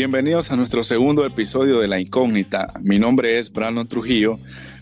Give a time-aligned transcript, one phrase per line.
[0.00, 2.72] Bienvenidos a nuestro segundo episodio de La Incógnita.
[2.80, 4.38] Mi nombre es Brandon Trujillo.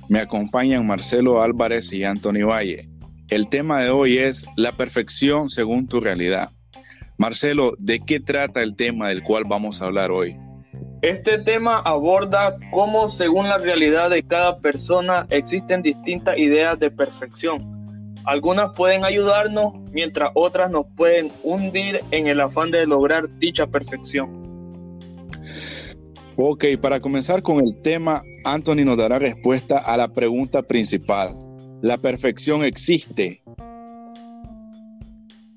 [0.08, 2.88] Me acompañan Marcelo Álvarez y Anthony Valle.
[3.28, 6.50] El tema de hoy es la perfección según tu realidad.
[7.16, 10.36] Marcelo, ¿de qué trata el tema del cual vamos a hablar hoy?
[11.02, 18.14] Este tema aborda cómo según la realidad de cada persona existen distintas ideas de perfección.
[18.24, 24.47] Algunas pueden ayudarnos mientras otras nos pueden hundir en el afán de lograr dicha perfección.
[26.40, 31.36] Ok, para comenzar con el tema, Anthony nos dará respuesta a la pregunta principal.
[31.82, 33.42] ¿La perfección existe?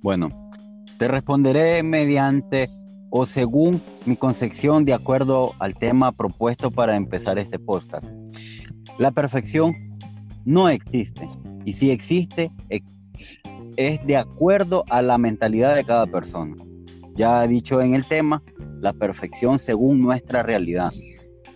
[0.02, 0.50] Bueno,
[0.98, 2.68] te responderé mediante
[3.12, 8.08] o según mi concepción de acuerdo al tema propuesto para empezar este podcast.
[8.98, 9.76] La perfección
[10.46, 11.30] no existe
[11.64, 12.52] y si existe
[13.78, 16.56] es de acuerdo a la mentalidad de cada persona.
[17.16, 18.42] Ya dicho en el tema,
[18.82, 20.92] la perfección según nuestra realidad.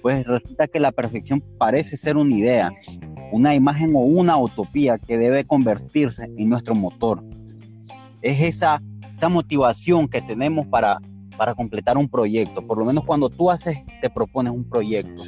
[0.01, 2.71] Pues resulta que la perfección parece ser una idea,
[3.31, 7.23] una imagen o una utopía que debe convertirse en nuestro motor.
[8.21, 8.81] Es esa,
[9.15, 10.99] esa motivación que tenemos para,
[11.37, 12.65] para completar un proyecto.
[12.65, 15.23] Por lo menos cuando tú haces, te propones un proyecto,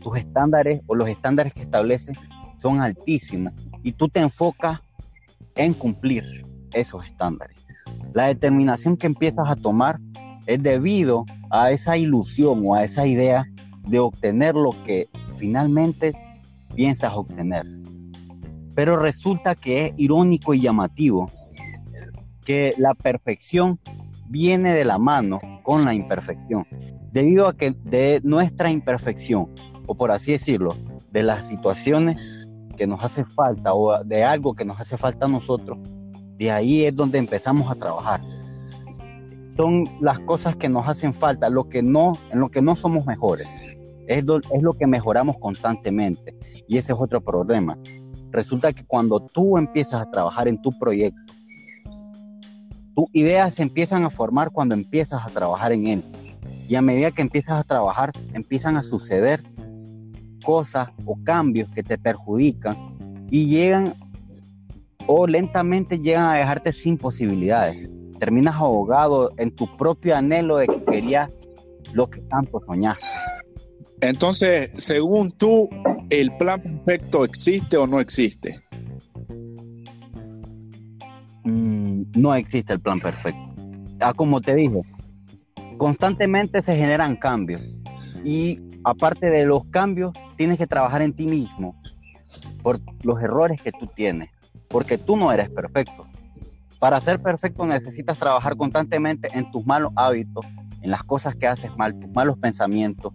[0.00, 2.16] tus estándares o los estándares que estableces
[2.56, 4.80] son altísimos y tú te enfocas
[5.54, 6.24] en cumplir
[6.72, 7.56] esos estándares.
[8.14, 9.98] La determinación que empiezas a tomar
[10.46, 13.46] es debido a esa ilusión o a esa idea
[13.86, 16.14] de obtener lo que finalmente
[16.74, 17.66] piensas obtener.
[18.74, 21.30] Pero resulta que es irónico y llamativo
[22.44, 23.78] que la perfección
[24.28, 26.66] viene de la mano con la imperfección,
[27.12, 29.54] debido a que de nuestra imperfección,
[29.86, 30.74] o por así decirlo,
[31.10, 35.28] de las situaciones que nos hace falta o de algo que nos hace falta a
[35.28, 35.78] nosotros,
[36.38, 38.22] de ahí es donde empezamos a trabajar
[39.56, 43.06] son las cosas que nos hacen falta, lo que no, en lo que no somos
[43.06, 43.46] mejores.
[44.06, 46.36] Es, es lo que mejoramos constantemente.
[46.68, 47.78] Y ese es otro problema.
[48.30, 51.20] Resulta que cuando tú empiezas a trabajar en tu proyecto,
[52.94, 56.04] tus ideas se empiezan a formar cuando empiezas a trabajar en él.
[56.68, 59.42] Y a medida que empiezas a trabajar, empiezan a suceder
[60.44, 62.96] cosas o cambios que te perjudican
[63.30, 63.94] y llegan
[65.06, 67.88] o lentamente llegan a dejarte sin posibilidades
[68.22, 71.28] terminas ahogado en tu propio anhelo de que querías
[71.92, 73.04] lo que tanto soñaste.
[74.00, 75.68] Entonces, según tú,
[76.08, 78.62] ¿el plan perfecto existe o no existe?
[81.42, 83.42] Mm, no existe el plan perfecto.
[83.98, 84.82] Ah, como te dije,
[85.76, 87.60] constantemente se generan cambios.
[88.22, 91.74] Y aparte de los cambios, tienes que trabajar en ti mismo
[92.62, 94.30] por los errores que tú tienes.
[94.68, 96.06] Porque tú no eres perfecto.
[96.82, 100.44] Para ser perfecto necesitas trabajar constantemente en tus malos hábitos,
[100.82, 103.12] en las cosas que haces mal, tus malos pensamientos.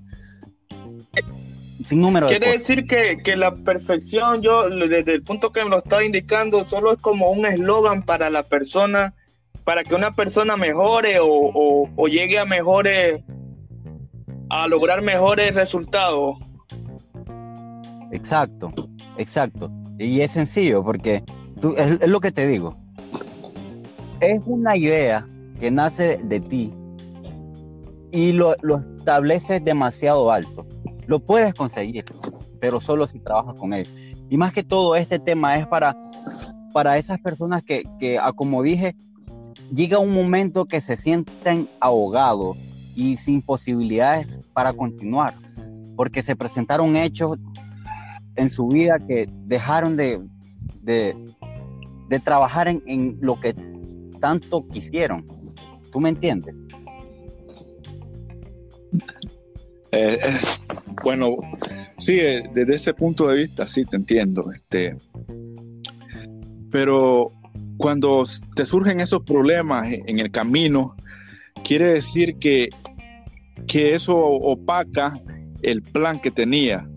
[1.84, 5.80] Sin número Quiere decir que, que, la perfección, yo desde el punto que me lo
[5.80, 9.16] estaba indicando, solo es como un eslogan para la persona,
[9.66, 13.22] para que una persona mejore o, o, llegue a mejores,
[14.50, 16.38] a lograr mejores resultados.
[18.14, 18.72] Exacto,
[19.18, 19.70] exacto.
[20.00, 21.22] Y es sencillo porque
[21.60, 22.87] tú, es lo que te digo
[24.20, 25.28] es una idea
[25.60, 26.74] que nace de ti
[28.12, 28.56] y lo,
[28.98, 30.66] estableces demasiado alto.
[31.06, 32.06] Lo puedes conseguir,
[32.60, 33.88] pero solo si trabajas con él.
[34.30, 35.96] Y más que todo, este tema es para,
[36.74, 38.96] para esas personas que, que, ah, como dije,
[39.74, 42.58] llega un momento que se sienten ahogados
[42.96, 45.36] y sin posibilidades para continuar,
[45.96, 47.38] porque se presentaron hechos
[48.36, 50.22] en su vida que dejaron de,
[50.82, 51.16] de,
[52.10, 53.56] de trabajar en, en, lo que
[54.20, 55.26] tanto quisieron.
[55.92, 56.64] ¿Tú me entiendes?
[59.92, 60.40] Eh, eh,
[61.04, 61.36] bueno,
[61.98, 64.52] sí, eh, desde este punto de vista sí te entiendo.
[64.52, 64.98] Este,
[66.72, 67.32] pero
[67.78, 68.26] cuando
[68.56, 70.96] te surgen esos problemas en el camino,
[71.64, 72.70] quiere decir que,
[73.68, 75.20] que eso opaca
[75.62, 76.88] el plan que tenía.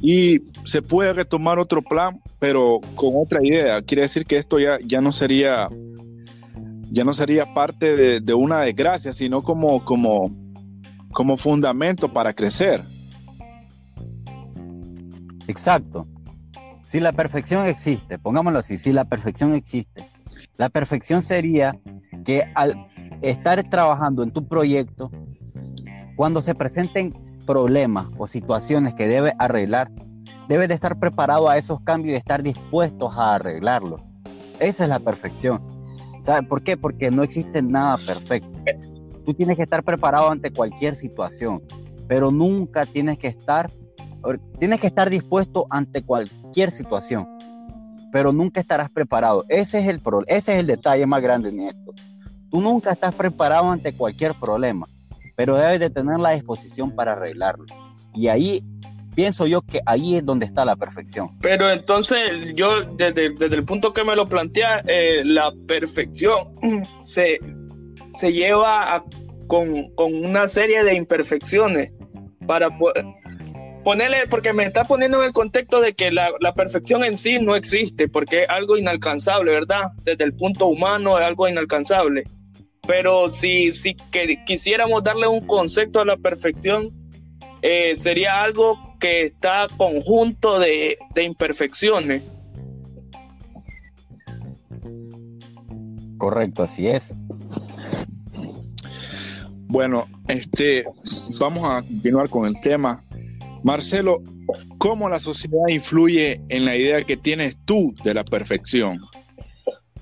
[0.00, 3.82] Y se puede retomar otro plan, pero con otra idea.
[3.82, 5.68] Quiere decir que esto ya, ya no sería
[6.90, 10.30] ya no sería parte de, una desgracia, sino como, como,
[11.12, 12.82] como fundamento para crecer.
[15.46, 16.06] Exacto.
[16.82, 20.08] Si la perfección existe, pongámoslo así, si la perfección existe,
[20.56, 21.78] la perfección sería
[22.24, 22.86] que al
[23.22, 25.10] estar trabajando en tu proyecto,
[26.16, 27.14] cuando se presenten
[27.46, 29.90] problemas o situaciones que debes arreglar,
[30.48, 34.02] debes de estar preparado a esos cambios y estar dispuestos a arreglarlos.
[34.58, 35.69] Esa es la perfección.
[36.22, 36.76] ¿Sabe por qué?
[36.76, 38.54] Porque no existe nada perfecto.
[39.24, 41.62] Tú tienes que estar preparado ante cualquier situación,
[42.08, 43.70] pero nunca tienes que estar,
[44.58, 47.28] tienes que estar dispuesto ante cualquier situación,
[48.12, 49.44] pero nunca estarás preparado.
[49.48, 51.92] Ese es el, ese es el detalle más grande en esto.
[52.50, 54.86] Tú nunca estás preparado ante cualquier problema,
[55.36, 57.66] pero debes de tener la disposición para arreglarlo.
[58.12, 58.64] Y ahí
[59.14, 61.36] pienso yo que ahí es donde está la perfección.
[61.40, 66.54] Pero entonces yo, desde, el punto que me lo plantea, eh, la perfección
[67.04, 67.38] se,
[68.14, 69.04] se lleva
[69.46, 71.92] con, una serie de imperfecciones
[72.46, 72.70] para
[73.84, 77.56] ponerle, porque me está poniendo en el contexto de que la, perfección en sí no
[77.56, 79.90] existe, porque es algo inalcanzable, ¿verdad?
[80.04, 82.24] Desde el punto humano es algo inalcanzable.
[82.86, 83.96] Pero si, si
[84.46, 86.90] quisiéramos darle un concepto a la perfección,
[87.62, 92.22] eh, sería algo que está conjunto de, imperfecciones.
[96.18, 97.14] Correcto, así es.
[99.68, 100.84] Bueno, este,
[101.38, 103.02] vamos a continuar con el tema.
[103.62, 104.18] Marcelo,
[104.78, 108.98] ¿cómo la sociedad influye en la idea que tienes tú de la perfección?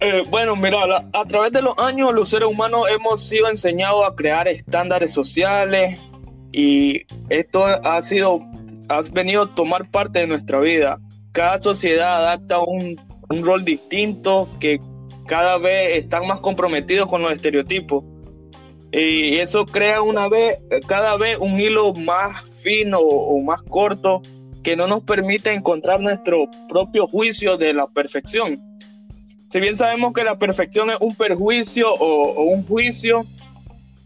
[0.00, 4.14] Eh, bueno, mira, a través de los años los seres humanos hemos sido enseñados a
[4.14, 5.98] crear estándares sociales,
[6.52, 8.40] y esto ha sido,
[8.88, 10.98] has venido a tomar parte de nuestra vida.
[11.32, 14.80] Cada sociedad adapta un, un rol distinto que
[15.26, 18.04] cada vez están más comprometidos con los estereotipos.
[18.90, 24.22] Y eso crea una vez, cada vez un hilo más fino o más corto
[24.62, 28.58] que no nos permite encontrar nuestro propio juicio de la perfección.
[29.48, 33.24] Si bien sabemos que la perfección es un perjuicio o, un juicio,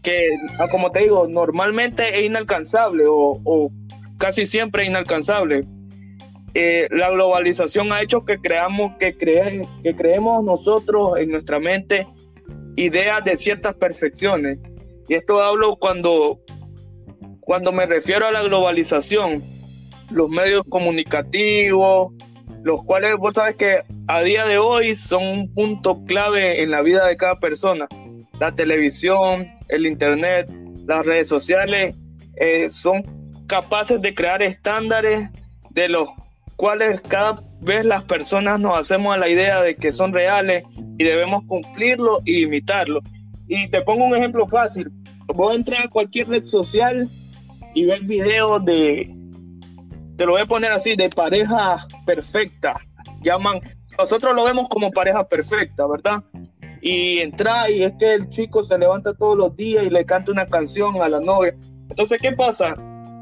[0.01, 0.29] que,
[0.59, 3.71] ah, como te digo, normalmente es inalcanzable o,
[4.23, 5.65] casi siempre inalcanzable.
[6.53, 12.07] Eh, la globalización ha hecho que creamos, que, que creemos nosotros en nuestra mente
[12.77, 14.59] ideas de ciertas perfecciones.
[15.09, 16.39] Y esto hablo cuando,
[17.41, 19.43] cuando me refiero a la globalización,
[20.09, 22.13] los medios comunicativos,
[22.63, 26.81] los cuales vos sabes que a día de hoy son un punto clave en la
[26.81, 27.89] vida de cada persona
[28.39, 30.49] la televisión, el internet,
[30.85, 31.93] las redes sociales,
[32.37, 35.29] eh, son capaces de crear estándares
[35.69, 36.09] de los
[36.55, 40.63] cuales cada vez las personas nos hacemos a la idea de que son reales
[40.97, 43.01] y debemos cumplirlo e imitarlo.
[43.47, 44.91] Y te pongo un ejemplo fácil.
[45.27, 47.09] Vos entras a cualquier red social
[47.73, 49.13] y ves videos de,
[50.17, 52.77] te lo voy a poner así, de parejas perfectas.
[53.21, 53.61] Llaman,
[53.97, 56.23] nosotros lo vemos como pareja perfecta, ¿verdad?
[56.83, 60.33] y entra y es que el chico se levanta todos los días y le canta
[60.33, 61.55] una canción a la novia.
[61.89, 62.75] Entonces, ¿qué pasa?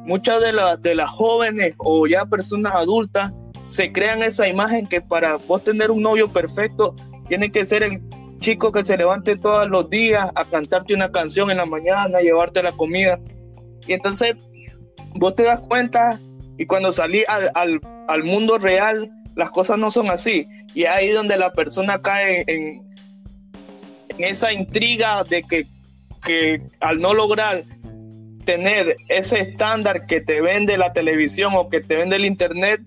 [0.06, 3.32] Muchas de, las de las jóvenes o ya personas adultas
[3.66, 6.96] se crean esa imagen que para vos tener un novio perfecto
[7.28, 8.02] tiene que ser el
[8.40, 12.22] chico que se levante todos los días a cantarte una canción en la mañana, a
[12.22, 13.20] llevarte la comida.
[13.88, 14.36] Y entonces
[15.16, 16.20] vos te das cuenta
[16.58, 20.48] y cuando salís al, al, al mundo real, las cosas no son así.
[20.74, 22.88] Y ahí donde la persona cae en,
[24.18, 27.64] esa intriga de que, al no lograr
[28.46, 32.82] tener ese estándar que te vende la televisión o que te vende el internet,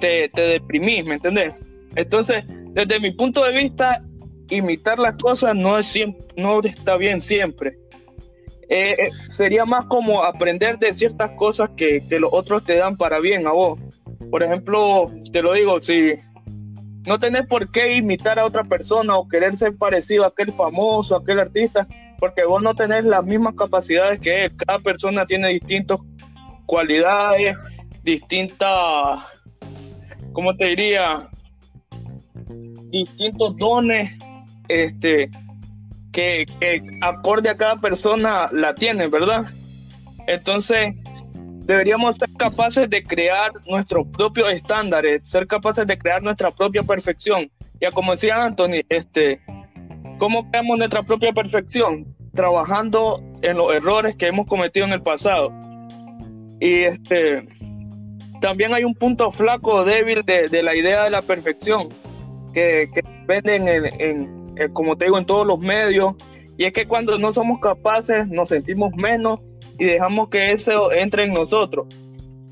[0.00, 1.54] te, te deprimís, ¿me entendés?
[1.94, 4.02] Entonces, desde mi punto de vista,
[4.50, 5.98] imitar las cosas no, es
[6.36, 7.78] no está bien siempre.
[8.68, 12.96] Eh, eh, sería más como aprender de ciertas cosas que, que, los otros te dan
[12.96, 13.78] para bien a vos.
[14.30, 16.14] Por ejemplo, te lo digo, si
[17.06, 21.14] no tenés por qué imitar a otra persona o querer ser parecido a aquel famoso,
[21.14, 21.86] a aquel artista,
[22.18, 24.56] porque vos no tenés las mismas capacidades que él.
[24.56, 25.98] Cada persona tiene distintas
[26.66, 27.56] cualidades,
[28.02, 29.20] distintas,
[30.32, 31.28] ¿cómo te diría?
[32.90, 34.10] Distintos dones,
[34.68, 35.30] este,
[36.12, 36.46] que,
[37.02, 39.46] acorde a cada persona la tienen, ¿verdad?
[40.26, 40.94] Entonces,
[41.66, 47.50] deberíamos ser capaces de crear nuestros propios estándares, ser capaces de crear nuestra propia perfección.
[47.80, 49.40] Ya como decía Anthony, este,
[50.18, 52.06] ¿cómo creamos nuestra propia perfección?
[52.34, 55.52] Trabajando en los errores que hemos cometido en el pasado.
[56.60, 57.46] Y este,
[58.40, 61.88] también hay un punto flaco, débil de, la idea de la perfección,
[62.52, 66.14] que, que venden en, como te digo, en todos los medios.
[66.58, 69.40] Y es que cuando no somos capaces, nos sentimos menos
[69.78, 71.86] y dejamos que eso entre en nosotros.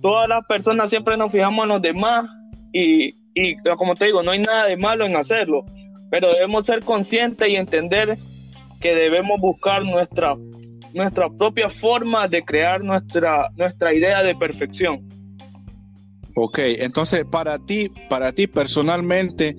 [0.02, 2.26] Todas las personas siempre nos fijamos en los demás
[2.73, 5.64] y, y como te digo, no hay nada de malo en hacerlo,
[6.14, 8.16] pero debemos ser conscientes y entender
[8.80, 10.37] que debemos buscar nuestra,
[10.92, 15.09] nuestra propia forma de crear nuestra, nuestra idea de perfección.
[16.37, 19.56] Ok, entonces para ti, para ti personalmente,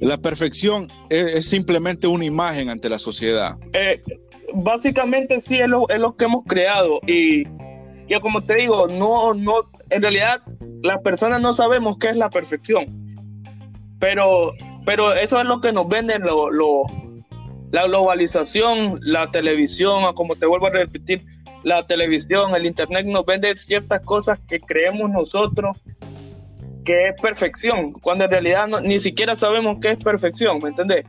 [0.00, 3.58] la perfección es, simplemente una imagen ante la sociedad.
[3.74, 4.00] Eh,
[4.54, 7.44] básicamente sí es lo, es lo que hemos creado y
[8.08, 10.40] ya como te digo, no, no, en realidad
[10.82, 12.86] las personas no sabemos qué es la perfección,
[13.98, 16.82] pero, pero eso es lo que nos venden lo, lo,
[17.70, 21.24] la globalización, la televisión, como te vuelvo a repetir,
[21.62, 25.76] la televisión, el internet nos vende ciertas cosas que creemos nosotros
[26.84, 31.04] que es perfección, cuando en realidad ni siquiera sabemos qué es perfección, ¿me entendés?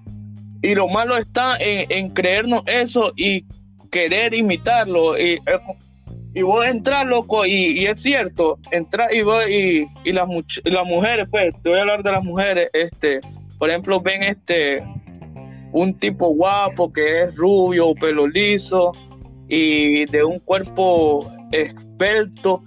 [0.62, 3.46] Y lo malo está en, creernos eso y
[3.92, 5.20] querer imitarlo.
[5.20, 5.42] Y,
[6.36, 10.28] y vos entrar, loco, y, es cierto, entrar y, vos, y, y las,
[10.64, 13.20] las mujeres, pues, te voy a hablar de las mujeres, este,
[13.64, 14.84] por ejemplo, ven este,
[15.72, 18.92] un tipo guapo que es rubio, pelo liso
[19.48, 22.62] y de un cuerpo experto.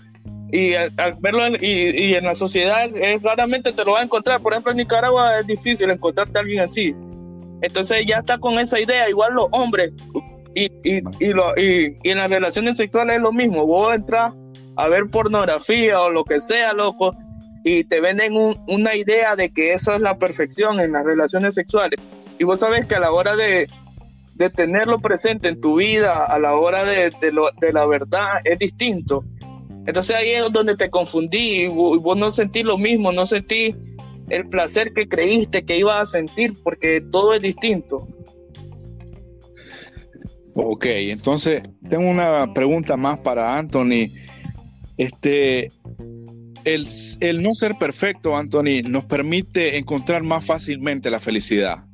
[0.50, 4.40] Y al, verlo y, en la sociedad es, raramente te lo va a encontrar.
[4.40, 6.96] Por ejemplo, en Nicaragua es difícil encontrarte a alguien así.
[7.60, 9.06] Entonces ya está con esa idea.
[9.06, 9.92] Igual los hombres,
[10.54, 13.66] y, y, y, lo, y, en las relaciones sexuales es lo mismo.
[13.66, 14.32] Vos entras
[14.76, 17.14] a ver pornografía o lo que sea, loco,
[17.68, 18.32] y te venden
[18.68, 21.99] una idea de que eso es la perfección en las relaciones sexuales.
[22.38, 23.68] Y vos sabes que a la hora de,
[24.54, 27.11] tenerlo presente en tu vida, a la hora de,
[27.73, 29.25] la verdad, es distinto.
[29.85, 33.75] Entonces ahí es donde te confundí y vos, vos no sentís lo mismo, no sentís
[34.28, 38.06] el placer que creíste que ibas a sentir porque todo es distinto.
[40.54, 44.12] Ok, entonces tengo una pregunta más para Anthony.
[44.96, 45.73] Este,
[46.66, 51.85] el, no ser perfecto, Anthony, nos permite encontrar más fácilmente la felicidad.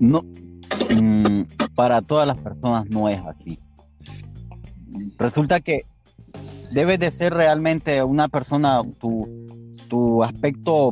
[0.00, 0.22] No,
[1.02, 1.42] mm,
[1.74, 3.58] para todas las personas no es así.
[5.18, 5.84] Resulta que
[6.72, 9.28] debes de ser realmente una persona, tu,
[9.88, 10.90] tu aspecto,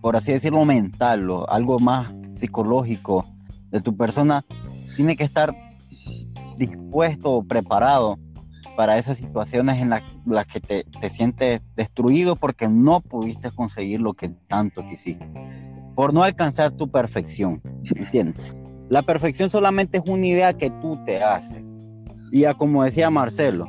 [0.00, 3.24] por así decirlo, mental, o algo más psicológico,
[3.70, 4.44] de tu persona
[4.96, 5.54] tiene que estar
[6.56, 8.18] dispuesto preparado
[8.78, 14.14] para esas situaciones en las, que te, te, sientes destruido porque no pudiste conseguir lo
[14.14, 15.28] que tanto quisiste,
[15.96, 17.60] por no alcanzar tu perfección,
[17.96, 18.54] ¿entiendes?
[18.88, 21.60] La perfección solamente es una idea que tú te haces.
[22.30, 23.66] Y ya como decía Marcelo,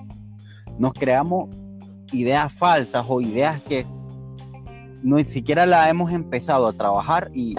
[0.78, 1.50] nos creamos
[2.12, 3.88] ideas falsas o ideas que
[5.02, 7.56] ni siquiera la hemos empezado a trabajar y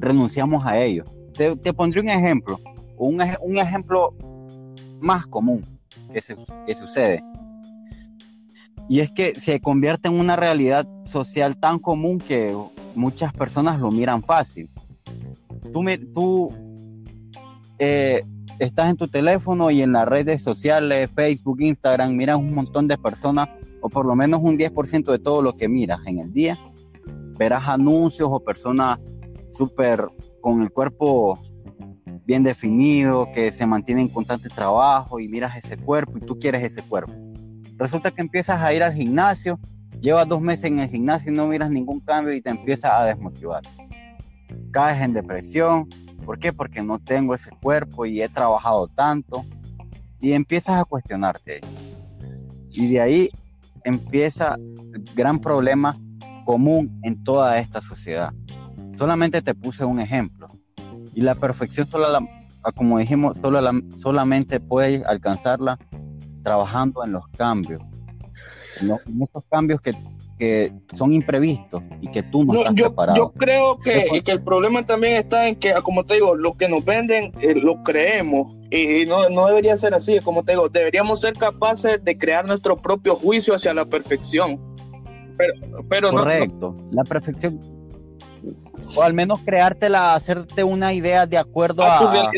[0.00, 1.04] renunciamos a ello.
[1.36, 2.58] Te, pondré un ejemplo,
[2.96, 4.16] un, un ejemplo
[5.00, 5.73] más común
[6.14, 7.22] que, que sucede.
[8.88, 12.56] Y es que se convierte en una realidad social tan común que
[12.94, 14.70] muchas personas lo miran fácil.
[15.72, 16.52] Tú, me, tú
[17.78, 18.24] eh,
[18.58, 22.98] estás en tu teléfono y en las redes sociales, Facebook, Instagram, miras un montón de
[22.98, 23.48] personas,
[23.80, 26.58] o por lo menos un 10% de todo lo que miras en el día.
[27.38, 28.98] Verás anuncios o personas
[29.50, 30.08] súper
[30.40, 31.38] con el cuerpo
[32.26, 36.62] bien definido, que se mantiene en constante trabajo y miras ese cuerpo y tú quieres
[36.62, 37.12] ese cuerpo.
[37.76, 39.58] Resulta que empiezas a ir al gimnasio,
[40.00, 43.04] llevas dos meses en el gimnasio y no miras ningún cambio y te empiezas a
[43.04, 43.62] desmotivar.
[44.70, 45.88] Caes en depresión.
[46.24, 46.52] ¿Por qué?
[46.52, 49.44] Porque no tengo ese cuerpo y he trabajado tanto.
[50.20, 51.60] Y empiezas a cuestionarte.
[52.70, 53.30] Y de ahí
[53.84, 54.56] empieza
[54.94, 55.96] el gran problema
[56.44, 58.32] común en toda esta sociedad
[58.94, 60.48] Solamente te puse un ejemplo.
[61.14, 62.20] Y la perfección, solo la,
[62.72, 63.60] como dijimos, solo
[63.94, 65.78] solamente puedes alcanzarla
[66.42, 67.82] trabajando en los cambios.
[68.80, 68.90] En,
[69.22, 69.92] esos cambios que,
[70.36, 73.16] que, son imprevistos y que tú no, estás yo, preparado.
[73.16, 76.68] Yo creo que, que, el problema también está en que, como te digo, lo que
[76.68, 80.18] nos venden eh, lo creemos y no, no debería ser así.
[80.20, 84.60] Como te digo, deberíamos ser capaces de crear nuestro propio juicio hacia la perfección.
[85.36, 85.54] Pero,
[85.88, 86.76] pero Correcto.
[86.90, 87.60] La perfección
[88.94, 92.30] o al menos creártela, hacerte una idea de acuerdo a,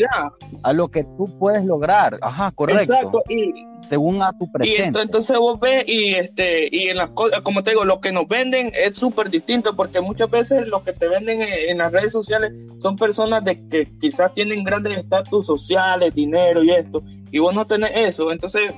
[0.63, 2.17] a, lo que tú puedes lograr.
[2.21, 2.93] Ajá, correcto.
[2.93, 3.23] Exacto.
[3.29, 4.99] Y, según a tu presente.
[4.99, 8.11] Y entonces vos ves y este y en las cosas, como te digo, lo que
[8.11, 12.11] nos venden es súper distinto porque muchas veces lo que te venden en, las redes
[12.11, 17.53] sociales son personas de que quizás tienen grandes estatus sociales, dinero y esto, y vos
[17.53, 18.31] no tenés eso.
[18.31, 18.73] Entonces,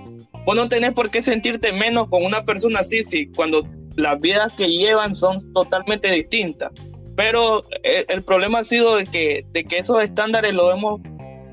[0.45, 4.51] vos no tenés por qué sentirte menos con una persona así si cuando las vidas
[4.53, 6.71] que llevan son totalmente distintas.
[7.19, 11.01] Pero eh, el, problema ha sido de que, de que esos estándares los hemos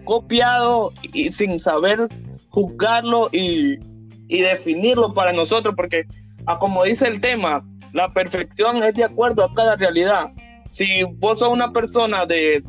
[0.05, 2.07] copiado y sin saber
[2.51, 3.77] juzgarlo y,
[4.29, 6.05] definirlo para nosotros, porque
[6.47, 10.31] a como dice el tema, la perfección es de acuerdo a cada realidad.
[10.71, 12.63] Si vos sos una persona de,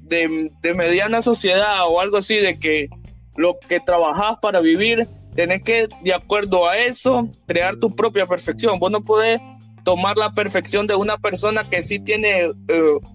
[0.00, 2.88] de, de mediana sociedad o algo así, de que
[3.36, 8.78] lo que trabajás para vivir, tenés que, de acuerdo a eso, crear tu propia perfección.
[8.78, 9.38] Vos no podés
[9.84, 12.52] tomar la perfección de una persona que sí tiene eh,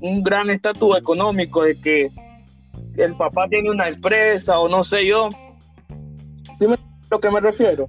[0.02, 2.10] un gran estatus económico, de que
[2.98, 5.30] el papá tiene una empresa o no sé yo.
[6.60, 6.78] ¿Sí me
[7.10, 7.88] lo que me refiero?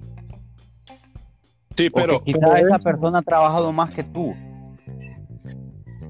[1.75, 4.35] Sí, pero quizá esa persona ha trabajado más que tú.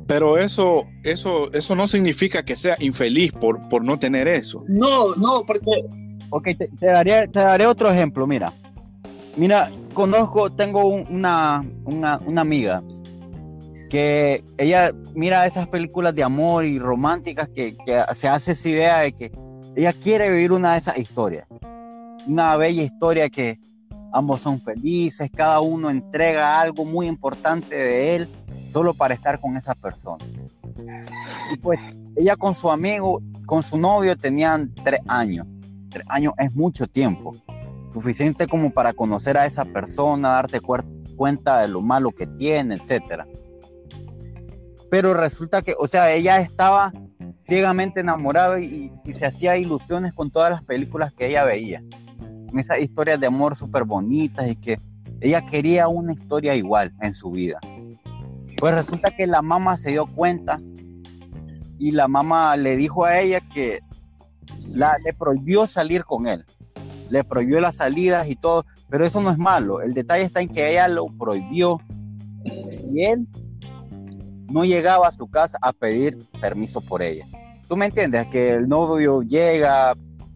[0.08, 4.64] Pero eso, eso, eso no significa que sea infeliz por, por no tener eso.
[4.68, 5.86] No, no, porque.
[6.32, 8.26] Ok, te, daré, te daré otro ejemplo.
[8.26, 8.54] Mira,
[9.40, 12.84] mira, conozco, tengo una, una, una amiga
[13.90, 17.76] que ella mira esas películas de amor y románticas que,
[18.14, 19.32] se hace esa idea de que
[19.76, 21.48] ella quiere vivir una de esas historias.
[22.28, 23.60] Una bella historia que
[24.14, 28.30] ambos son felices, cada uno entrega algo muy importante de él
[28.68, 30.24] solo para estar con esa persona.
[31.52, 31.80] Y pues
[32.16, 35.48] ella con su amigo, con su novio tenían tres años.
[35.90, 37.36] Tres años es mucho tiempo,
[37.92, 43.26] suficiente como para conocer a esa persona, darte cuenta de lo malo que tiene, etcétera
[44.90, 46.92] pero resulta que, o sea, ella estaba
[47.40, 51.84] ciegamente enamorada y, se hacía ilusiones con todas las películas que ella veía.
[52.56, 54.78] Esas historias de amor súper bonitas y que
[55.22, 57.60] ella quería una historia igual en su vida.
[58.60, 60.60] Pues resulta que la mamá se dio cuenta
[61.78, 63.80] y la mamá le dijo a ella que
[64.68, 66.46] la, le prohibió salir con él.
[67.10, 69.82] Le prohibió las salidas y todo, pero eso no es malo.
[69.82, 71.80] El detalle está en que ella lo prohibió.
[72.64, 73.28] Si él
[74.52, 77.26] no llegaba a su casa a pedir permiso por ella.
[77.68, 78.26] ¿Tú me entiendes?
[78.28, 79.96] Que el novio llega,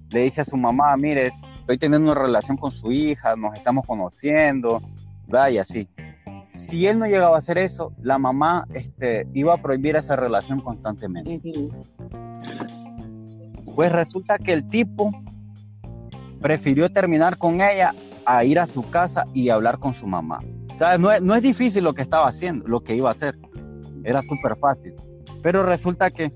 [0.10, 3.86] le dice a su mamá, mire, estoy teniendo una relación con su hija, nos estamos
[3.86, 4.82] conociendo,
[5.51, 5.89] y así.
[6.46, 10.60] Si él no llegaba a hacer eso, la mamá este, iba a prohibir esa relación
[10.60, 11.42] constantemente.
[13.74, 15.12] Pues resulta que el tipo
[16.43, 20.41] prefirió terminar con ella a ir a su casa y hablar con su mamá.
[20.75, 20.99] ¿Sabes?
[20.99, 23.39] No es, es difícil lo que estaba haciendo, lo que iba a hacer
[24.03, 24.93] era súper fácil.
[25.41, 26.34] Pero resulta que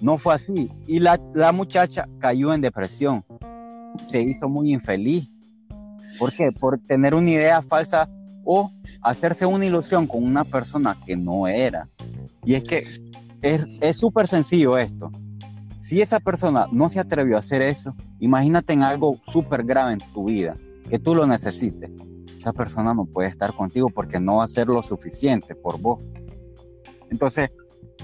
[0.00, 0.70] no fue así.
[0.86, 1.18] Y la,
[1.52, 3.24] muchacha cayó en depresión.
[4.06, 5.30] Se hizo muy infeliz.
[6.18, 6.50] ¿Por qué?
[6.50, 8.08] Por tener una idea falsa
[8.44, 11.88] o hacerse una ilusión con una persona que no era.
[12.44, 12.84] Y es que
[13.42, 15.10] es súper sencillo esto.
[15.84, 19.98] Si esa persona no se atrevió a hacer eso, imagínate en algo súper grave en
[20.14, 20.56] tu vida,
[20.88, 21.90] que tú lo necesites.
[22.38, 26.02] Esa persona no puede estar contigo porque no va a hacer lo suficiente por vos.
[27.10, 27.50] Entonces,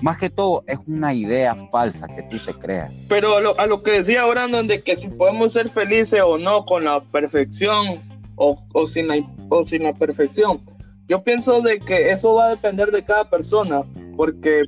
[0.02, 2.92] más que todo, es una idea falsa que tú te creas.
[3.08, 6.84] Pero a lo, que decía Brandon, de que si podemos ser felices o no con
[6.84, 7.98] la perfección
[8.34, 10.60] o, o, sin la, o sin la perfección,
[11.08, 13.84] yo pienso de que eso va a depender de cada persona,
[14.18, 14.64] porque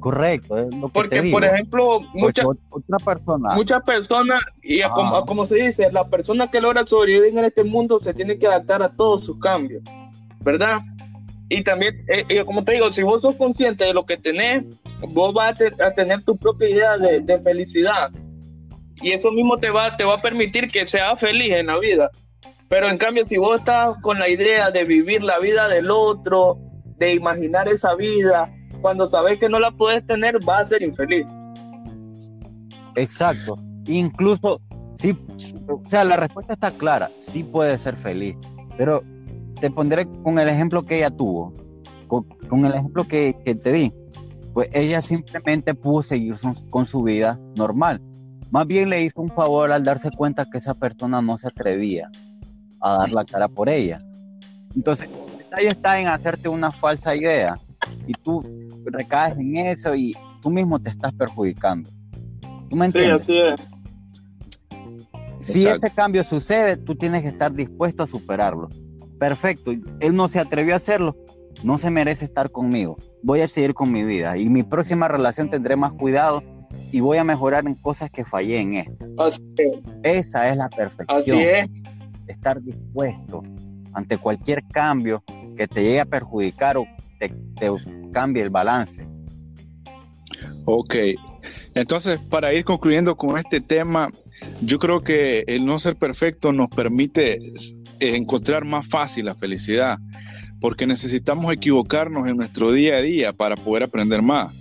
[0.00, 0.68] Correcto.
[0.92, 3.54] porque, por ejemplo, muchas otra persona.
[3.54, 7.98] Muchas personas, y como, como, se dice, la persona que logra sobrevivir en este mundo
[8.00, 9.82] se tiene que adaptar a todos sus cambios,
[10.40, 10.80] ¿verdad?
[11.48, 14.64] Y también, eh, como te digo, si vos sos consciente de lo que tenés,
[15.12, 18.10] vos vas a, tener tu propia idea de, felicidad.
[18.96, 22.10] Y eso mismo te va, te va a permitir que seas feliz en la vida.
[22.68, 26.58] Pero en cambio, si vos estás con la idea de vivir la vida del otro,
[26.96, 31.26] de imaginar esa vida, cuando sabes que no la puedes tener, vas a ser infeliz.
[32.94, 33.58] Exacto.
[33.86, 34.60] Incluso,
[34.94, 35.16] sí,
[35.68, 38.36] o sea, la respuesta está clara, sí puedes ser feliz,
[38.76, 39.02] pero
[39.60, 41.52] te pondré con el ejemplo que ella tuvo,
[42.08, 43.92] con, el ejemplo que, te di.
[44.52, 46.34] Pues ella simplemente pudo seguir
[46.70, 48.00] con su vida normal.
[48.50, 52.10] Más bien le hizo un favor al darse cuenta que esa persona no se atrevía
[52.80, 53.98] a dar la cara por ella.
[54.74, 55.10] Entonces,
[55.58, 57.58] el está en hacerte una falsa idea
[58.06, 58.44] y tú
[58.90, 61.90] recaes en eso y tú mismo te estás perjudicando.
[62.68, 63.24] ¿Tú me entiendes?
[63.24, 63.76] Sí, así es.
[65.38, 68.68] Si ese cambio sucede, tú tienes que estar dispuesto a superarlo
[69.18, 71.16] perfecto, él no se atrevió a hacerlo,
[71.62, 75.48] no se merece estar conmigo, voy a seguir con mi vida y mi próxima relación
[75.48, 76.42] tendré más cuidado
[76.92, 79.06] y voy a mejorar en cosas que fallé en esta.
[80.02, 81.40] Esa es la perfección.
[82.26, 83.42] Estar dispuesto
[83.92, 85.22] ante cualquier cambio
[85.56, 86.86] que te llegue a perjudicar o
[87.18, 87.32] te,
[88.12, 89.06] cambie el balance.
[90.64, 90.94] Ok,
[91.74, 94.10] entonces para ir concluyendo con este tema,
[94.62, 97.52] yo creo que el no ser perfecto nos permite
[98.00, 99.98] encontrar más fácil la felicidad,
[100.60, 104.52] porque necesitamos equivocarnos en nuestro día a día para poder aprender más.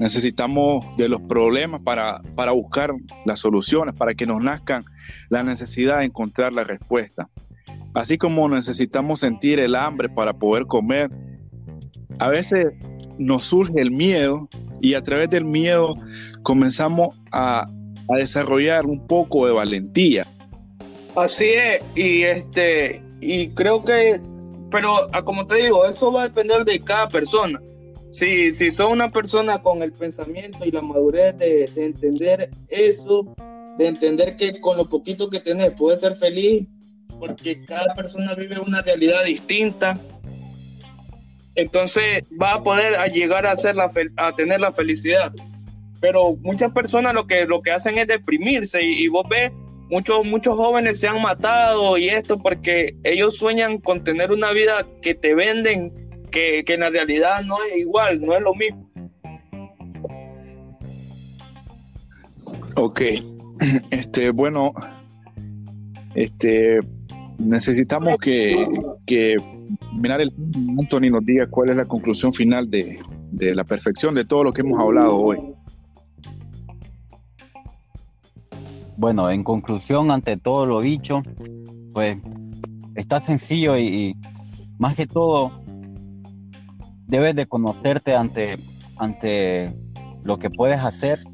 [0.00, 2.92] Necesitamos de los problemas para, para buscar
[3.24, 4.84] las soluciones, para que nos nazcan
[5.28, 7.28] la necesidad de encontrar la respuesta.
[7.94, 11.10] Así como necesitamos sentir el hambre para poder comer,
[12.18, 12.74] a veces
[13.18, 14.48] nos surge el miedo
[14.80, 15.94] y a través del miedo
[16.42, 17.66] comenzamos a,
[18.08, 20.26] a desarrollar un poco de valentía
[21.14, 24.18] Así es, y este, y creo que,
[24.70, 27.60] pero ah, como te digo, eso va a depender de cada persona.
[28.12, 33.34] si, si son una persona con el pensamiento y la madurez de, entender eso,
[33.76, 36.66] de entender que con lo poquito que tenés puedes ser feliz,
[37.18, 40.00] porque cada persona vive una realidad distinta,
[41.54, 45.32] entonces va a poder llegar a, hacer la a tener la felicidad.
[46.00, 49.52] Pero muchas personas lo que, lo que hacen es deprimirse y, vos ves
[49.88, 54.86] muchos, muchos jóvenes se han matado y esto porque ellos sueñan con tener una vida
[55.00, 55.92] que te venden,
[56.30, 58.90] que, que en la realidad no es igual, no es lo mismo.
[62.74, 63.02] Ok,
[63.90, 64.72] este, bueno,
[66.14, 66.80] este,
[67.42, 68.66] necesitamos que,
[69.06, 69.36] que
[69.94, 70.32] mirar el
[70.78, 72.98] Anthony nos diga cuál es la conclusión final de,
[73.30, 75.38] de la perfección de todo lo que hemos hablado hoy.
[78.96, 81.22] Bueno, en conclusión, ante todo lo dicho,
[81.92, 82.18] pues
[82.94, 84.16] está sencillo y,
[84.78, 85.52] más que todo
[87.06, 88.58] debes de conocerte ante,
[88.96, 89.74] ante
[90.22, 91.24] lo que puedes hacer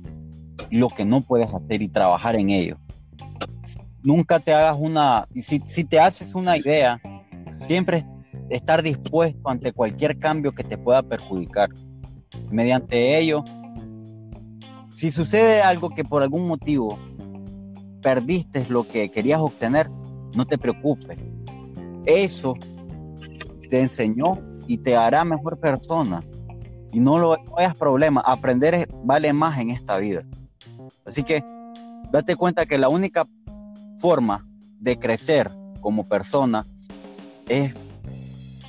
[0.70, 2.78] y lo que no puedes hacer y trabajar en ello.
[4.08, 6.98] Nunca te hagas una, si, si te haces una idea,
[7.58, 8.06] siempre
[8.48, 11.68] estar dispuesto ante cualquier cambio que te pueda perjudicar.
[12.50, 13.44] Mediante ello,
[14.94, 16.98] si sucede algo que por algún motivo
[18.00, 19.90] perdiste lo que querías obtener,
[20.34, 21.18] no te preocupes.
[22.06, 22.54] Eso
[23.68, 26.24] te enseñó y te hará mejor persona.
[26.94, 28.22] Y no lo no hayas problema.
[28.24, 30.22] Aprender vale más en esta vida.
[31.04, 31.44] Así que
[32.10, 33.26] date cuenta que la única
[33.98, 34.46] forma
[34.80, 36.64] de crecer como persona
[37.48, 37.74] es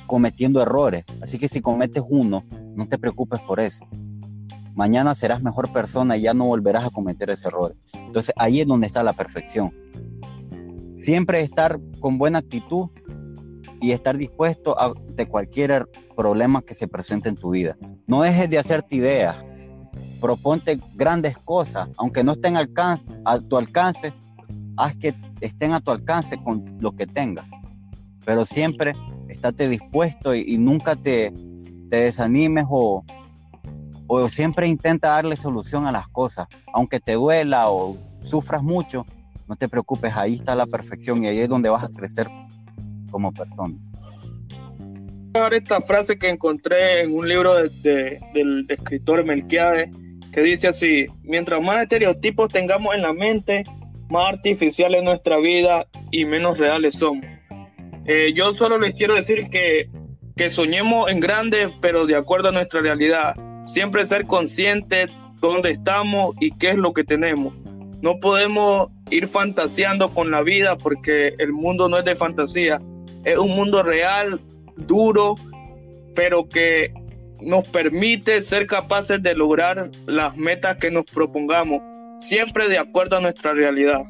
[0.06, 1.04] cometiendo errores.
[1.22, 3.86] Así que si cometes uno, no te preocupes por eso
[4.80, 7.76] mañana serás mejor persona y ya no volverás a cometer ese error.
[7.92, 9.74] Entonces ahí es donde está la perfección.
[10.96, 12.88] Siempre estar con buena actitud
[13.80, 17.76] y estar dispuesto a de cualquier problema que se presente en tu vida.
[18.06, 19.36] No dejes de hacerte ideas.
[20.20, 24.14] Proponte grandes cosas, aunque no estén alcance, a tu alcance,
[24.80, 27.46] haz que estén a tu alcance con lo que tengas.
[28.24, 28.92] Pero siempre
[29.28, 31.32] estate dispuesto y, y nunca te,
[31.88, 33.04] te desanimes o,
[34.06, 39.06] o siempre intenta darle solución a las cosas, aunque te duela o sufras mucho,
[39.46, 42.28] no te preocupes, ahí está la perfección y ahí es donde vas a crecer
[43.10, 43.74] como persona.
[45.34, 49.90] Ahora esta frase que encontré en un libro del escritor Melquiades,
[50.32, 53.64] que dice así, mientras más estereotipos tengamos en la mente,
[54.10, 57.24] más artificial es nuestra vida y menos reales somos.
[58.06, 59.88] Eh, yo solo les quiero decir que,
[60.36, 65.06] que soñemos en grande, pero de acuerdo a nuestra realidad Siempre ser consciente
[65.40, 67.54] dónde estamos y qué es lo que tenemos.
[68.02, 72.80] No podemos ir fantaseando con la vida porque el mundo no es de fantasía.
[73.24, 74.40] Es un mundo real,
[74.76, 75.34] duro,
[76.14, 76.92] pero que
[77.40, 81.82] nos permite ser capaces de lograr las metas que nos propongamos,
[82.20, 84.02] siempre de acuerdo a nuestra realidad.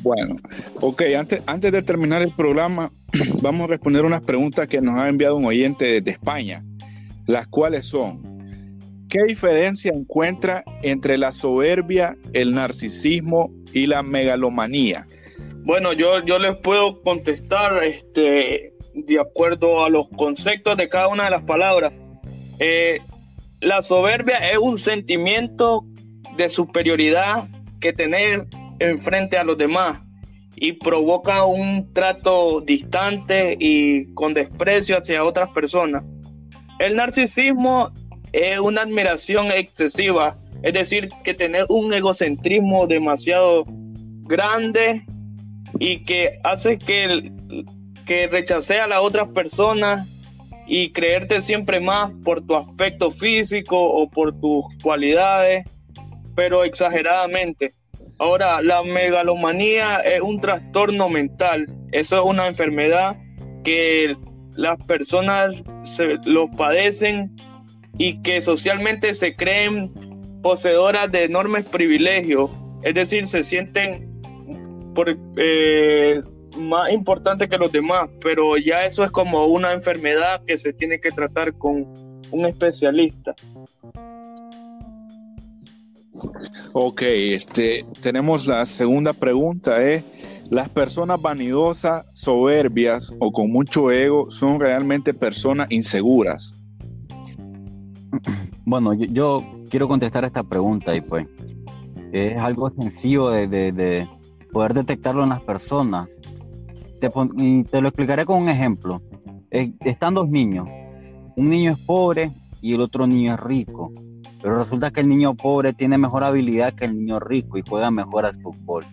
[0.00, 0.36] Bueno,
[0.80, 2.90] ok, antes, antes de terminar el programa,
[3.42, 6.64] vamos a responder unas preguntas que nos ha enviado un oyente desde España
[7.26, 8.22] las cuales son,
[9.08, 15.06] ¿qué diferencia encuentra entre la soberbia, el narcisismo y la megalomanía?
[15.64, 21.24] Bueno, yo, yo les puedo contestar este, de acuerdo a los conceptos de cada una
[21.24, 21.92] de las palabras.
[22.60, 23.00] Eh,
[23.66, 25.84] la soberbia es un sentimiento
[26.36, 27.48] de superioridad
[27.80, 28.46] que tener
[28.78, 30.02] enfrente a los demás
[30.54, 36.04] y provoca un trato distante y con desprecio hacia otras personas.
[36.78, 37.90] El narcisismo
[38.32, 45.04] es una admiración excesiva, es decir, que tener un egocentrismo demasiado grande
[45.80, 47.32] y que hace que,
[48.06, 50.06] que rechace a las otras personas
[50.66, 55.64] y creerte siempre más por tu aspecto físico o por tus cualidades,
[56.34, 57.74] pero exageradamente.
[58.18, 63.16] Ahora, la megalomanía es un trastorno mental, eso es una enfermedad
[63.62, 64.16] que
[64.54, 65.54] las personas
[66.24, 67.36] los padecen
[67.98, 69.92] y que socialmente se creen
[70.42, 72.50] poseedoras de enormes privilegios,
[72.82, 74.08] es decir, se sienten
[74.94, 76.22] por, eh,
[76.56, 81.00] más importantes que los demás, pero ya eso es como una enfermedad que se tiene
[81.00, 81.86] que tratar con
[82.30, 83.34] un especialista.
[86.72, 90.02] Ok, este, tenemos la segunda pregunta, ¿eh?
[90.50, 96.52] Las personas vanidosas, soberbias o con mucho ego son realmente personas inseguras.
[98.68, 101.28] Bueno, yo, quiero contestar esta pregunta y pues
[102.12, 104.08] es algo sencillo de,
[104.52, 106.08] poder detectarlo en las personas.
[107.00, 109.00] Te, te lo explicaré con un ejemplo.
[109.50, 110.66] Están dos niños
[111.36, 112.32] un niño es pobre
[112.62, 113.92] y el otro niño es rico.
[114.42, 117.90] Pero resulta que el niño pobre tiene mejor habilidad que el niño rico y juega
[117.90, 118.84] mejor al fútbol.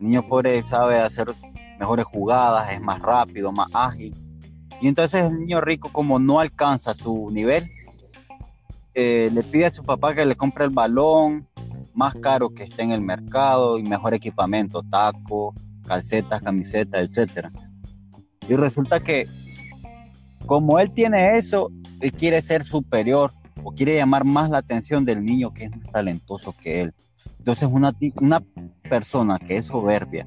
[0.00, 1.32] El niño pobre sabe hacer
[1.78, 4.14] mejores jugadas, es más rápido, más ágil.
[4.80, 7.70] Y entonces el niño rico, como no alcanza su nivel,
[8.94, 11.46] eh, le pide a su papá que le compre el balón
[11.94, 17.48] más caro que esté en el mercado y mejor equipamiento, taco, calcetas, camisetas, etc.
[18.48, 19.26] Y resulta que
[20.46, 21.70] como él tiene eso,
[22.00, 23.30] él quiere ser superior
[23.62, 26.94] o quiere llamar más la atención del niño que es más talentoso que él.
[27.38, 28.42] Entonces una, una
[28.88, 30.26] persona que es soberbia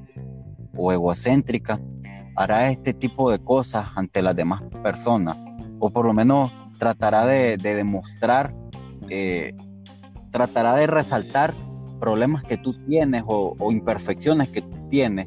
[0.76, 1.80] o egocéntrica
[2.36, 5.36] hará este tipo de cosas ante las demás personas
[5.78, 8.54] o por lo menos tratará de, demostrar,
[9.08, 9.54] eh,
[10.30, 11.54] tratará de resaltar
[12.00, 15.26] problemas que tú tienes o, o imperfecciones que tú tienes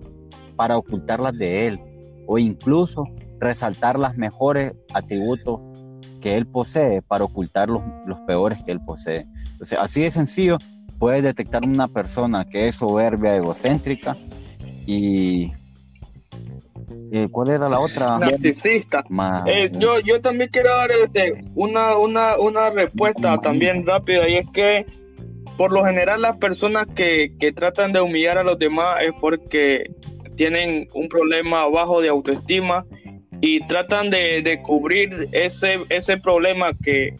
[0.61, 1.79] para ocultarlas de él
[2.27, 3.05] o incluso
[3.39, 5.59] resaltar las mejores atributos
[6.21, 7.81] que él posee para ocultar los,
[8.27, 9.25] peores que él posee.
[9.53, 10.59] Entonces, así de sencillo,
[10.99, 14.15] puedes detectar una persona que es soberbia, egocéntrica
[14.85, 15.51] y...
[17.31, 18.19] ¿Cuál era la otra?
[18.19, 19.03] Narcisista.
[19.47, 24.45] Eh, yo, yo también quiero dar este, una, una, una respuesta también rápida y es
[24.53, 24.85] que
[25.57, 29.91] por lo general las personas que, que tratan de humillar a los demás es porque
[30.35, 32.85] tienen un problema bajo de autoestima
[33.41, 37.15] y tratan de, cubrir ese, ese problema que,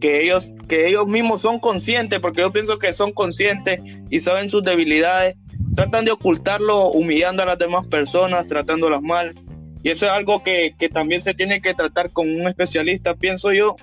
[0.00, 4.48] que, ellos, que ellos mismos son conscientes, porque yo pienso que son conscientes y saben
[4.48, 5.36] sus debilidades,
[5.74, 9.34] tratan de ocultarlo humillando a las demás personas, tratándolas mal.
[9.82, 13.52] Y eso es algo que, que también se tiene que tratar con un especialista, pienso
[13.52, 13.76] yo,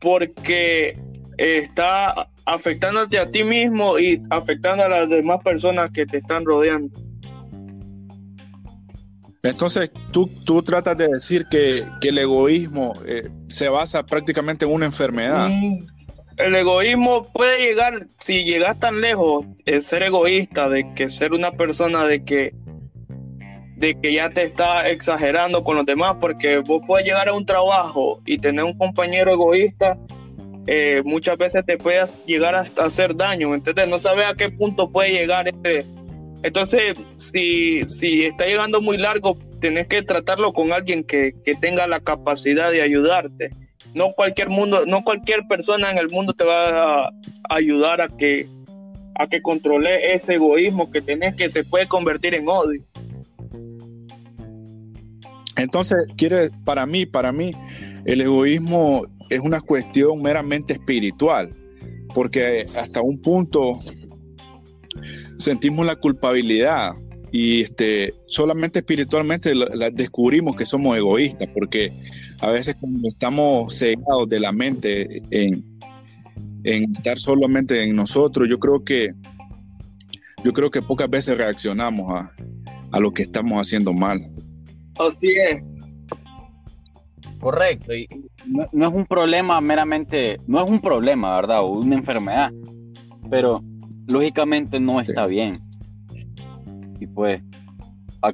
[0.00, 0.98] porque
[1.36, 7.09] está afectándote a ti mismo y afectando a las demás personas que te están rodeando.
[9.42, 14.86] Entonces, tú, tú tratas de decir que, el egoísmo eh, se basa prácticamente en una
[14.86, 15.48] enfermedad.
[15.48, 15.78] Mm,
[16.36, 21.52] el egoísmo puede llegar, si llegas tan lejos, es ser egoísta, de que ser una
[21.52, 22.54] persona de que,
[23.76, 27.46] de que ya te está exagerando con los demás, porque vos puedes llegar a un
[27.46, 29.98] trabajo y tener un compañero egoísta,
[30.66, 33.88] eh, muchas veces te puedes llegar hasta hacer daño, ¿entendés?
[33.88, 35.86] No sabes a qué punto puede llegar este
[36.42, 42.00] entonces, si, si está llegando muy largo, tenés que tratarlo con alguien que, tenga la
[42.00, 43.50] capacidad de ayudarte.
[43.94, 47.10] No cualquier mundo, no cualquier persona en el mundo te va a
[47.48, 48.48] ayudar a que
[49.16, 52.82] a que controle ese egoísmo que tenés que se puede convertir en odio.
[55.56, 57.52] Entonces, quiere para mí, para mí
[58.06, 61.54] el egoísmo es una cuestión meramente espiritual,
[62.14, 63.78] porque hasta un punto
[65.40, 66.92] sentimos la culpabilidad
[67.32, 69.52] y este, solamente espiritualmente
[69.92, 71.92] descubrimos que somos egoístas, porque
[72.40, 75.64] a veces cuando estamos cegados de la mente en,
[76.64, 79.08] estar solamente en nosotros, yo creo que
[80.44, 82.32] yo creo que pocas veces reaccionamos a,
[82.92, 84.30] a lo que estamos haciendo mal.
[84.98, 85.62] Así es.
[87.38, 88.06] Correcto, y
[88.46, 91.62] no, no, es un problema meramente, no es un problema, ¿verdad?
[91.62, 92.52] O una enfermedad,
[93.30, 93.62] pero
[94.10, 95.58] lógicamente no está bien.
[96.98, 97.42] Y pues,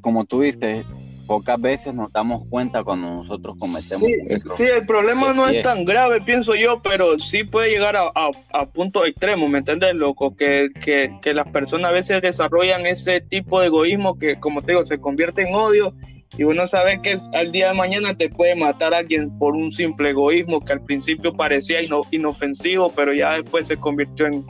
[0.01, 0.85] como tú dices,
[1.27, 4.09] pocas veces nos damos cuenta cuando nosotros cometemos.
[4.57, 8.67] Sí, el problema no es, tan grave, pienso yo, pero sí puede llegar a, a,
[8.67, 10.35] puntos extremos, ¿me entiendes, loco?
[10.37, 14.87] Que, que, las personas a veces desarrollan ese tipo de egoísmo que, como te digo,
[14.87, 15.95] se convierte en odio
[16.39, 19.73] y uno sabe que al día de mañana te puede matar a alguien por un
[19.73, 21.79] simple egoísmo que al principio parecía
[22.11, 24.45] inofensivo, pero ya después se convirtió en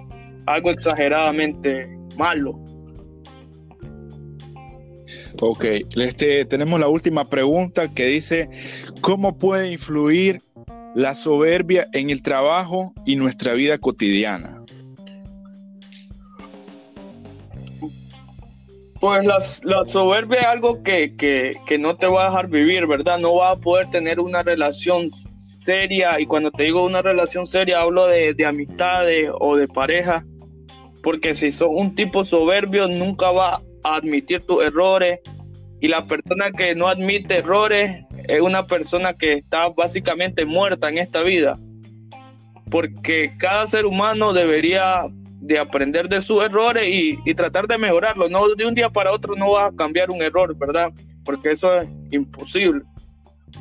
[0.47, 2.59] algo exageradamente malo.
[5.41, 5.65] Ok,
[5.97, 8.49] este, tenemos la última pregunta que dice,
[9.03, 10.41] ¿cómo puede influir
[10.95, 14.63] la soberbia en el trabajo y nuestra vida cotidiana?
[18.99, 19.27] Pues
[19.63, 23.19] la, soberbia es algo que, no te va a dejar vivir, ¿verdad?
[23.19, 27.81] No va a poder tener una relación seria y cuando te digo una relación seria
[27.81, 30.25] hablo de, de amistades o de pareja
[31.07, 35.21] porque si sos un tipo soberbio nunca va a admitir tus errores
[35.81, 40.99] y la persona que no admite errores es una persona que está básicamente muerta en
[40.99, 41.57] esta vida
[42.73, 45.05] porque cada ser humano debería
[45.41, 48.29] de aprender de sus errores y, tratar de mejorarlo.
[48.29, 50.91] No de un día para otro no vas a cambiar un error, ¿verdad?
[51.25, 52.83] Porque eso es imposible.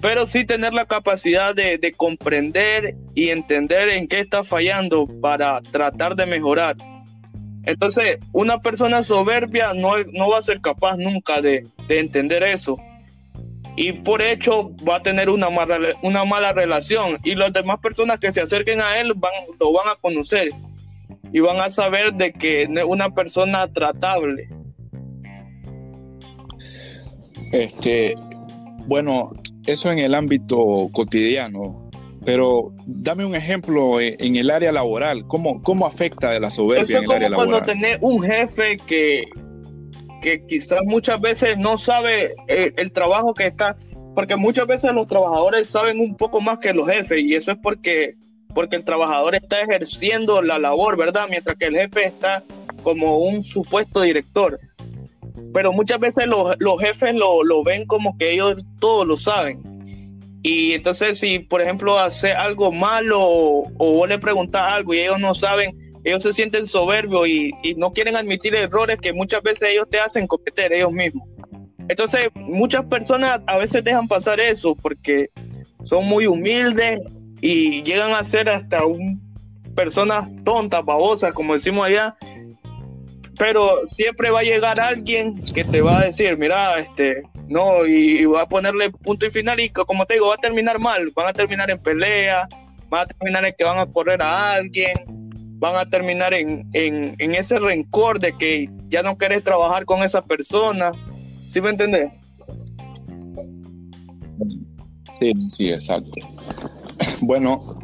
[0.02, 5.62] Pero sí tener la capacidad de, de comprender y entender en qué está fallando para
[5.62, 6.76] tratar de mejorar.
[7.66, 12.78] Entonces, una persona soberbia no, no va a ser capaz nunca de, entender eso.
[13.78, 18.20] y por hecho va a tener una mala, una mala relación y las demás personas
[18.20, 20.50] que se acerquen a él lo van a conocer
[21.34, 24.46] y van a saber de que es una persona tratable.
[27.52, 28.16] Este,
[28.88, 29.32] bueno,
[29.66, 31.85] eso en el ámbito cotidiano,
[32.26, 37.12] pero dame un ejemplo en el área laboral, ¿cómo, cómo afecta la soberbia en el
[37.12, 37.50] área laboral?
[37.50, 39.26] Cuando tenés un jefe que,
[40.22, 43.76] que quizás muchas veces no sabe eh, el trabajo que está,
[44.16, 47.58] porque muchas veces los trabajadores saben un poco más que los jefes y eso es
[47.62, 48.16] porque
[48.56, 51.28] porque el trabajador está ejerciendo la labor, ¿verdad?
[51.30, 52.42] Mientras que el jefe está
[52.82, 54.60] como un supuesto director.
[55.54, 59.62] Pero muchas veces los, jefes lo, ven como que ellos todos lo saben.
[60.48, 65.18] Y entonces si, por ejemplo, hace algo malo o, vos le preguntas algo y ellos
[65.18, 69.70] no saben, ellos se sienten soberbios y, y no quieren admitir errores que muchas veces
[69.70, 71.28] ellos te hacen cometer ellos mismos.
[71.88, 75.32] Entonces, muchas personas a veces dejan pasar eso porque
[75.84, 77.02] son muy humildes
[77.42, 79.20] y llegan a ser hasta un,
[79.74, 82.16] personas tontas, babosas, como decimos allá.
[83.40, 88.26] Pero siempre va a llegar alguien que te va a decir, mira, este, no, y,
[88.26, 91.28] va a ponerle punto y final y como te digo, va a terminar mal, van
[91.28, 92.48] a terminar en pelea,
[92.90, 94.94] van a terminar en que van a correr a alguien,
[95.60, 100.02] van a terminar en, en, en ese rencor de que ya no querés trabajar con
[100.04, 100.92] esa persona.
[101.48, 102.12] ¿Sí me entendés?
[105.20, 106.12] Sí, sí, exacto.
[107.22, 107.80] Bueno,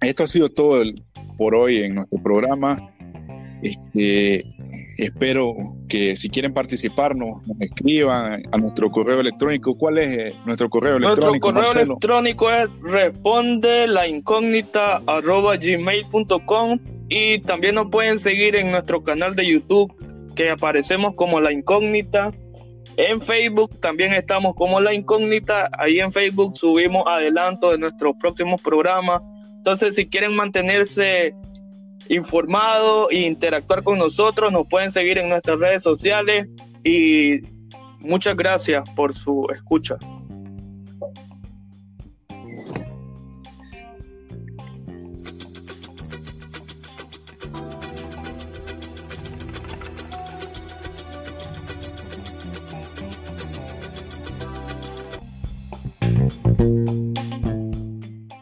[0.00, 0.82] esto ha sido todo
[1.36, 2.76] por hoy en nuestro programa.
[3.62, 4.44] Este,
[4.96, 9.76] espero que si quieren participar nos, escriban a nuestro correo electrónico.
[9.76, 11.52] ¿Cuál es eh, nuestro correo electrónico?
[11.52, 19.02] Nuestro correo electrónico es responde la incógnita gmail.com y también nos pueden seguir en nuestro
[19.02, 19.92] canal de YouTube
[20.34, 22.32] que aparecemos como la incógnita
[22.96, 25.68] en Facebook también estamos como La Incógnita.
[25.78, 29.20] Ahí en Facebook subimos adelanto de nuestros próximos programas.
[29.58, 31.34] Entonces, si quieren mantenerse
[32.08, 36.48] informados e interactuar con nosotros, nos pueden seguir en nuestras redes sociales.
[36.84, 37.40] Y
[38.00, 39.98] muchas gracias por su escucha.